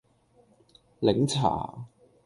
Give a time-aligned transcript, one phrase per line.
[1.01, 1.85] 檸茶